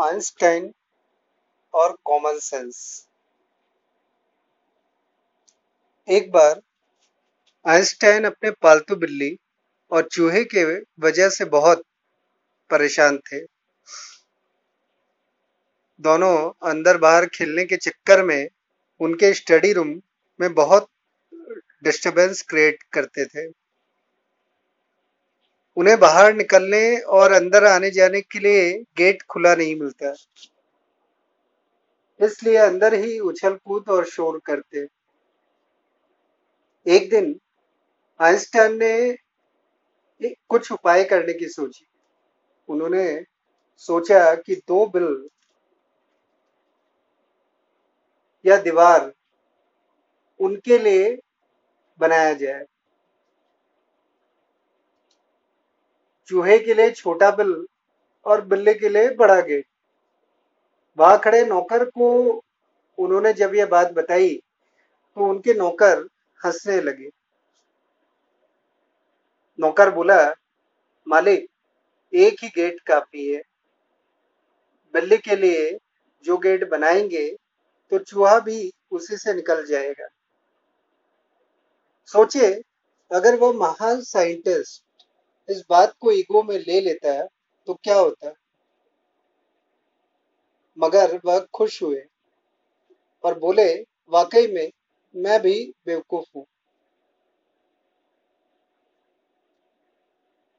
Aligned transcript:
Einstein 0.00 0.72
और 1.74 1.96
common 2.04 2.38
sense 2.38 3.08
एक 6.08 6.30
बार 6.32 6.60
Einstein 7.66 8.24
अपने 8.24 8.50
पालतू 8.50 8.96
बिल्ली 8.96 9.36
और 9.90 10.08
चूहे 10.12 10.44
के 10.44 10.64
वजह 11.00 11.28
से 11.28 11.44
बहुत 11.44 11.82
परेशान 12.70 13.18
थे। 13.18 13.40
दोनों 16.00 16.36
अंदर 16.70 16.98
बाहर 16.98 17.26
खेलने 17.26 17.64
के 17.64 17.76
चक्कर 17.76 18.24
में 18.24 18.48
उनके 19.00 19.34
स्टडी 19.34 19.72
रूम 19.72 20.00
में 20.40 20.52
बहुत 20.54 20.88
डिस्टरबेंस 21.84 22.42
क्रिएट 22.42 22.82
करते 22.92 23.24
थे। 23.24 23.61
उन्हें 25.76 25.98
बाहर 25.98 26.34
निकलने 26.34 26.96
और 26.98 27.32
अंदर 27.32 27.64
आने 27.64 27.90
जाने 27.90 28.20
के 28.20 28.38
लिए 28.38 28.72
गेट 28.96 29.22
खुला 29.22 29.54
नहीं 29.54 29.76
मिलता। 29.76 30.12
इसलिए 32.20 32.56
अंदर 32.56 32.94
ही 32.94 33.18
उछल 33.20 33.54
कूद 33.64 33.88
और 33.88 34.04
शोर 34.06 34.40
करते। 34.46 34.86
एक 36.86 37.08
दिन, 37.10 37.34
आइंस्टाइन 38.20 38.78
ने 38.78 39.16
कुछ 40.48 40.70
उपाय 40.72 41.04
करने 41.04 41.32
की 41.32 41.48
सोची। 41.48 41.86
उन्होंने 42.68 43.06
सोचा 43.76 44.34
कि 44.34 44.54
दो 44.68 44.86
बिल 44.86 45.28
या 48.44 48.56
दीवार 48.56 49.12
उनके 50.40 50.78
लिए 50.78 51.18
बनाया 52.00 52.32
जाए। 52.34 52.64
चूहे 56.32 56.58
के 56.58 56.74
लिए 56.74 56.90
छोटा 56.90 57.30
बिल 57.30 57.66
और 58.26 58.40
बिल्ली 58.40 58.72
के 58.74 58.88
लिए 58.88 59.08
बड़ा 59.14 59.40
गेट। 59.40 59.64
वहाँ 60.98 61.18
खड़े 61.18 61.44
नौकर 61.44 61.84
को 61.84 62.08
उन्होंने 62.98 63.32
जब 63.32 63.54
यह 63.54 63.66
बात 63.66 63.92
बताई 63.92 64.34
तो 65.16 65.24
उनके 65.24 65.54
नौकर 65.54 65.98
हंसने 66.40 66.80
लगे। 66.80 67.08
नौकर 69.58 69.90
बोला, 69.90 70.16
मालिक, 71.06 71.46
एक 72.12 72.36
ही 72.42 72.48
गेट 72.48 72.80
काफ़ी 72.80 73.26
है। 73.32 73.42
बिल्ली 74.94 75.18
के 75.18 75.36
लिए 75.36 75.78
जो 76.24 76.36
गेट 76.36 76.68
बनाएँगे 76.68 77.28
तो 77.92 77.98
चूहा 77.98 78.38
भी 78.38 78.72
उसी 78.90 79.16
से 79.16 79.34
निकल 79.34 79.64
जाएगा। 79.66 80.08
सोचे 82.06 82.52
अगर 83.10 83.36
वो 83.36 83.52
महान 83.52 84.00
साइंटिस्ट 84.00 84.82
इस 85.48 85.64
बात 85.70 85.94
को 86.00 86.12
ईगो 86.12 86.42
में 86.42 86.58
ले 86.58 86.80
लेता 86.80 87.12
है 87.12 87.26
तो 87.66 87.74
क्या 87.74 87.98
होता 87.98 88.26
है? 88.28 88.34
मगर 90.78 91.20
वह 91.24 91.46
खुश 91.54 91.82
हुए 91.82 92.02
और 93.24 93.38
बोले, 93.38 93.74
वाकई 94.10 94.46
में 94.46 94.70
मैं 95.14 95.40
भी 95.42 95.72
बेवकूफ़ 95.86 96.26
हूँ। 96.36 96.46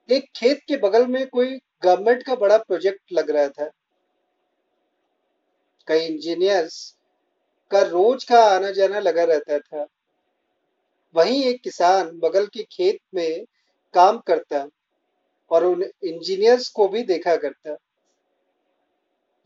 एक 0.09 0.25
खेत 0.35 0.59
के 0.67 0.77
बगल 0.77 1.07
में 1.07 1.27
कोई 1.27 1.57
गवर्नमेंट 1.83 2.23
का 2.23 2.35
बड़ा 2.35 2.57
प्रोजेक्ट 2.57 3.13
लग 3.13 3.29
रहा 3.29 3.47
था। 3.47 3.69
कई 5.87 6.05
इंजीनियर्स 6.05 6.97
का 7.71 7.81
रोज 7.81 8.23
का 8.23 8.43
आना 8.45 8.71
जाना 8.71 8.99
लगा 8.99 9.23
रहता 9.23 9.59
था। 9.59 9.85
वहीं 11.15 11.43
एक 11.43 11.61
किसान 11.61 12.19
बगल 12.19 12.45
के 12.45 12.63
खेत 12.63 12.99
में 13.15 13.45
काम 13.93 14.17
करता 14.27 14.67
और 15.51 15.65
उन 15.65 15.83
इंजीनियर्स 15.83 16.69
को 16.69 16.87
भी 16.87 17.03
देखा 17.05 17.35
करता। 17.37 17.75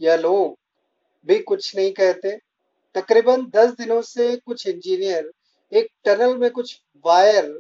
यह 0.02 0.16
लोग 0.18 0.58
भी 1.28 1.40
कुछ 1.42 1.76
नहीं 1.76 1.92
कहते। 1.94 2.36
तकरीबन 2.96 3.46
दस 3.56 3.72
दिनों 3.74 4.02
से 4.04 4.36
कुछ 4.38 4.68
इंजीनियर 4.68 5.32
एक 5.72 5.88
टनल 6.06 6.36
में 6.38 6.50
कुछ 6.52 6.80
वायर 7.06 7.60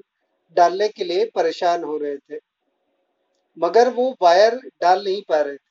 डालने 0.56 0.88
के 0.89 1.03
लिए 1.03 1.25
परेशान 1.35 1.84
हो 1.84 1.97
रहे 1.97 2.17
थे, 2.17 2.39
मगर 3.57 3.90
वो 3.94 4.09
वायर 4.22 4.56
डाल 4.81 5.03
नहीं 5.03 5.22
पा 5.29 5.41
रहे 5.41 5.56
थे। 5.56 5.66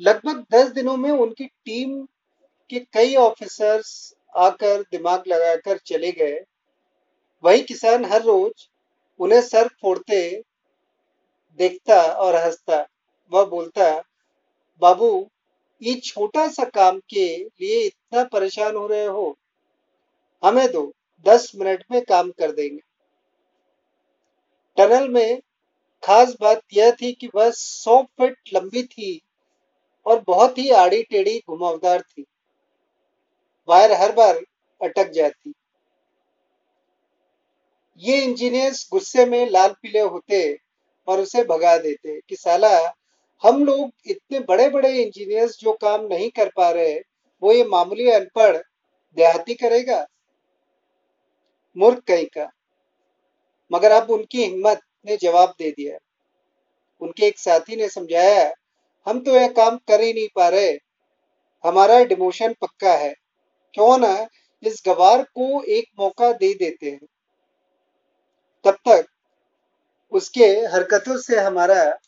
लगभग 0.00 0.44
दस 0.52 0.70
दिनों 0.72 0.96
में 0.96 1.10
उनकी 1.10 1.44
टीम 1.44 2.02
के 2.70 2.80
कई 2.92 3.14
ऑफिसर्स 3.16 3.92
आकर 4.36 4.82
दिमाग 4.82 5.22
लगाकर 5.28 5.78
चले 5.86 6.10
गए। 6.12 6.38
वही 7.44 7.62
किसान 7.62 8.04
हर 8.04 8.22
रोज 8.22 8.68
उन्हें 9.20 9.40
सर 9.42 9.68
फोड़ते, 9.68 10.42
देखता 11.58 12.02
और 12.02 12.36
हंसता। 12.36 12.86
वह 13.32 13.44
बोलता, 13.44 14.02
बाबू, 14.82 15.30
ये 15.82 15.94
छोटा 15.94 16.48
सा 16.48 16.64
काम 16.64 16.98
के 16.98 17.44
लिए 17.44 17.82
इतना 17.82 18.24
परेशान 18.24 18.76
हो 18.76 18.86
रहे 18.86 19.04
हो? 19.04 19.38
हमें 20.44 20.72
दो, 20.72 20.92
दस 21.26 21.52
मिनट 21.56 21.84
में 21.90 22.02
काम 22.02 22.30
कर 22.30 22.52
देंगे। 22.52 22.80
टनल 24.76 25.08
में 25.08 25.40
खास 26.02 26.34
बात 26.40 26.60
यह 26.72 26.90
थी 26.90 27.12
कि 27.12 27.28
वह 27.34 27.50
सौ 27.50 28.02
फीट 28.02 28.36
लंबी 28.54 28.82
थी 28.82 29.20
और 30.06 30.24
बहुत 30.26 30.58
ही 30.58 30.70
आड़ी 30.70 31.02
टेढ़ी 31.02 31.38
घुमावदार 31.38 32.02
थी। 32.02 32.24
वायर 33.68 33.92
हर 33.92 34.12
बार 34.12 34.40
अटक 34.82 35.10
जाती। 35.10 35.54
ये 37.98 38.20
इंजीनियर्स 38.20 38.88
गुस्से 38.92 39.26
में 39.26 39.50
लाल 39.50 39.68
पीले 39.68 40.00
होते 40.00 40.58
और 41.08 41.20
उसे 41.20 41.44
भगा 41.44 41.78
देते 41.78 42.20
कि, 42.28 42.36
साला, 42.36 42.94
हम 43.42 43.64
लोग 43.64 43.92
इतने 44.06 44.40
बड़े 44.40 44.68
बड़े 44.68 45.02
इंजीनियर्स 45.02 45.58
जो 45.60 45.72
काम 45.72 46.06
नहीं 46.06 46.30
कर 46.30 46.50
पा 46.56 46.70
रहे, 46.70 46.98
वो 47.42 47.52
ये 47.52 47.64
मामूली 47.64 48.10
अनपढ़ 48.10 48.56
देहाती 49.16 49.54
करेगा? 49.54 50.06
मूर्ख 51.76 51.98
कहीं 51.98 52.26
का। 52.26 52.50
मगर 53.72 53.90
अब 53.90 54.10
उनकी 54.10 54.44
हिम्मत 54.44 54.80
ने 55.06 55.16
जवाब 55.16 55.54
दे 55.58 55.70
दिया। 55.70 55.98
उनके 57.00 57.26
एक 57.26 57.38
साथी 57.38 57.76
ने 57.76 57.88
समझाया, 57.88 58.54
हम 59.06 59.20
तो 59.20 59.34
यह 59.34 59.48
काम 59.48 59.76
कर 59.76 60.00
ही 60.00 60.12
नहीं 60.12 60.28
पा 60.34 60.48
रहे। 60.48 60.72
हमारा 61.64 62.04
डिमोशन 62.04 62.52
पक्का 62.52 62.94
है। 62.94 63.14
क्यों 63.74 63.98
ना 63.98 64.28
इस 64.62 64.82
गवार 64.86 65.22
को 65.22 65.62
एक 65.62 65.88
मौका 65.98 66.32
दे 66.32 66.54
देते 66.54 66.90
हैं? 66.90 67.06
तब 68.64 68.74
तक 68.74 69.06
उसके 70.12 70.44
हरकतों 70.44 71.18
से 71.18 71.40
हमारा 71.40 71.98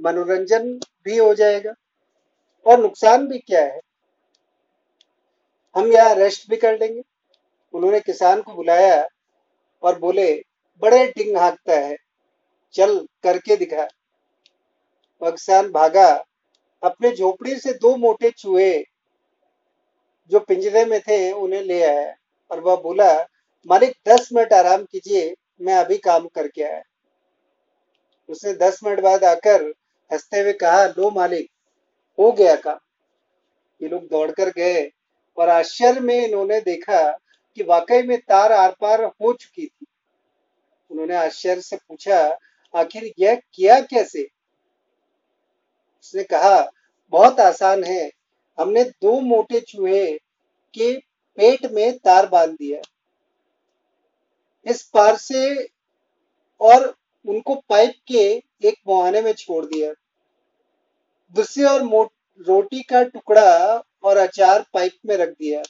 मनोरंजन 0.00 0.80
भी 1.04 1.16
हो 1.16 1.34
जाएगा 1.34 1.72
और 2.66 2.80
नुकसान 2.80 3.26
भी 3.26 3.38
क्या 3.38 3.64
है? 3.64 3.80
हम 5.76 5.92
यहाँ 5.92 6.14
रेस्ट 6.14 6.50
भी 6.50 6.56
कर 6.56 6.78
लेंगे। 6.78 7.02
उन्होंने 7.74 8.00
किसान 8.00 8.42
को 8.42 8.52
बुलाया 8.52 9.08
और 9.82 9.98
बोले, 9.98 10.44
बड़े 10.82 11.06
टिंग 11.06 11.36
हाँकता 11.36 11.72
है। 11.72 11.96
चल 12.72 13.08
करके 13.22 13.56
दिखा। 13.56 13.88
किसान 15.22 15.72
भागा। 15.72 16.24
अपने 16.82 17.16
झोपड़ी 17.16 17.58
से 17.58 17.72
दो 17.72 17.96
मोटे 17.96 18.30
चूहे 18.30 18.84
जो 20.30 20.40
पिंजरे 20.40 20.84
में 20.84 21.00
थे, 21.00 21.32
उन्हें 21.32 21.62
ले 21.62 21.82
आया 21.82 22.14
और 22.50 22.60
वह 22.60 22.76
बोला, 22.76 23.26
मालिक, 23.66 23.96
दस 24.08 24.28
मिनट 24.32 24.52
आराम 24.52 24.84
कीजिए। 24.84 25.34
मैं 25.60 25.74
अभी 25.74 25.98
काम 25.98 26.26
करके 26.26 26.62
आया। 26.62 26.82
उसने 28.28 28.52
दस 28.52 28.80
मिनट 28.84 29.00
बाद 29.00 29.24
आकर 29.24 29.62
हँसते 30.12 30.40
हुए 30.40 30.52
कहा, 30.52 30.86
लो 30.86 31.10
मालिक, 31.10 31.50
हो 32.18 32.32
गया 32.32 32.56
काम। 32.56 32.78
ये 33.82 33.88
लोग 33.88 34.08
दौड़कर 34.08 34.48
गए 34.50 34.90
और 35.38 35.48
आश्चर्य 35.48 36.00
में 36.00 36.26
इन्होंने 36.26 36.60
देखा 36.60 37.10
कि 37.56 37.62
वाकई 37.62 38.02
में 38.02 38.18
तार 38.18 38.52
आर 38.52 38.76
पार 38.80 39.04
हो 39.04 39.32
चुकी 39.32 39.66
थी। 39.66 39.86
उन्होंने 40.90 41.16
आश्चर्य 41.16 41.60
से 41.60 41.76
पूछा, 41.76 42.38
आखिर 42.74 43.12
यह 43.18 43.40
किया 43.54 43.80
कैसे? 43.80 44.28
उसने 46.00 46.22
कहा, 46.22 46.70
बहुत 47.12 47.40
आसान 47.40 47.84
है। 47.84 48.10
हमने 48.60 48.84
दो 48.84 49.20
मोटे 49.20 49.60
चूहे 49.60 50.12
के 50.74 50.98
पेट 51.36 51.66
में 51.66 51.98
तार 51.98 52.26
बाँध 52.26 52.50
दिया। 52.50 52.80
इस 54.68 54.82
पार 54.94 55.16
से 55.16 55.68
और 56.60 56.94
उनको 57.24 57.54
पाइप 57.68 57.94
के 58.08 58.24
एक 58.68 58.74
मुहाने 58.88 59.20
में 59.22 59.32
छोड़ 59.32 59.64
दिया। 59.66 59.92
दूसरी 61.34 61.64
और 61.64 61.82
रोटी 62.46 62.82
का 62.82 63.02
टुकड़ा 63.04 63.82
और 64.04 64.16
अचार 64.16 64.64
पाइप 64.74 64.92
में 65.06 65.16
रख 65.16 65.28
दिया। 65.30 65.62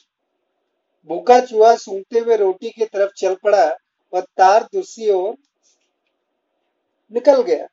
भूखा 1.09 1.39
चूहा 1.39 1.75
सूंघते 1.75 2.19
हुए 2.19 2.35
रोटी 2.37 2.69
की 2.69 2.85
तरफ़ 2.85 3.11
चल 3.17 3.35
पड़ा 3.35 3.65
और 4.13 4.21
तार 4.37 4.63
दूसरी 4.73 5.09
ओर 5.09 5.35
निकल 7.13 7.41
गया। 7.41 7.67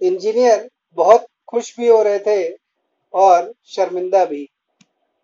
इंजीनियर 0.00 0.68
बहुत 0.98 1.26
खुश 1.48 1.76
भी 1.78 1.88
हो 1.88 2.02
रहे 2.02 2.18
थे 2.18 2.56
और 3.14 3.52
शर्मिंदा 3.66 4.24
भी 4.24 4.44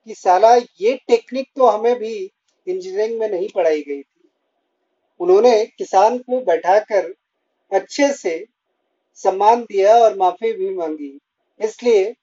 कि 0.07 0.15
साला 0.15 0.55
ये 0.55 0.95
टेक्निक 1.09 1.49
तो 1.57 1.67
हमें 1.67 1.95
भी 1.99 2.15
इंजीनियरिंग 2.67 3.19
में 3.21 3.29
नहीं 3.29 3.49
पढ़ाई 3.55 3.83
गई। 3.83 4.03
उन्होंने 5.21 5.67
किसान 5.67 6.19
को 6.19 6.41
बैठाकर 6.41 7.15
अच्छे 7.73 8.13
से 8.13 8.47
सम्मान 9.15 9.63
दिया 9.63 9.97
और 9.97 10.17
माफ़ी 10.17 10.53
भी 10.53 10.75
मांगी। 10.75 11.19
इसलिए 11.61 12.15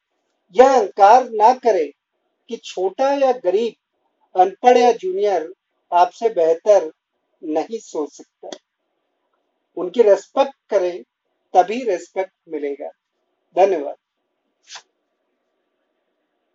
यह 0.56 0.74
अहंकार 0.74 1.30
ना 1.30 1.54
करे 1.54 1.94
कि 2.50 2.58
छोटा 2.58 3.14
या 3.14 3.32
गरीब, 3.32 3.74
अनपढ़ 4.40 4.78
या 4.78 4.92
जूनियर 4.92 5.54
आपसे 5.92 6.30
बेहतर 6.30 6.92
नहीं 7.44 7.80
सोच 7.80 8.14
सकता। 8.14 8.50
उनकी 9.78 10.02
रेस्पेक्ट 10.02 10.54
करें, 10.70 11.04
तभी 11.54 11.84
रेस्पेक्ट 11.84 12.32
मिलेगा। 12.50 12.90
धन्यवाद। 13.56 13.96